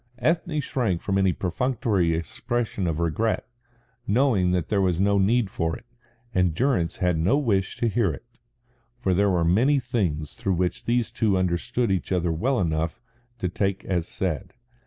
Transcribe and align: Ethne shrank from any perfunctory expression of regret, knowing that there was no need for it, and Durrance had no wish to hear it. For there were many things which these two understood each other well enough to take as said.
Ethne 0.17 0.59
shrank 0.59 0.99
from 0.99 1.19
any 1.19 1.31
perfunctory 1.31 2.15
expression 2.15 2.87
of 2.87 2.97
regret, 2.97 3.47
knowing 4.07 4.49
that 4.49 4.67
there 4.67 4.81
was 4.81 4.99
no 4.99 5.19
need 5.19 5.47
for 5.47 5.77
it, 5.77 5.85
and 6.33 6.55
Durrance 6.55 6.97
had 6.97 7.19
no 7.19 7.37
wish 7.37 7.77
to 7.77 7.87
hear 7.87 8.11
it. 8.11 8.25
For 8.99 9.13
there 9.13 9.29
were 9.29 9.45
many 9.45 9.79
things 9.79 10.43
which 10.43 10.85
these 10.85 11.11
two 11.11 11.37
understood 11.37 11.91
each 11.91 12.11
other 12.11 12.31
well 12.31 12.59
enough 12.59 12.99
to 13.37 13.47
take 13.47 13.85
as 13.85 14.07
said. 14.07 14.55